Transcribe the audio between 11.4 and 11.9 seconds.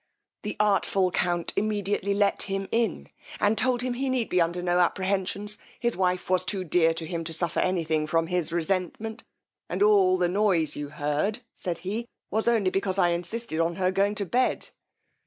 said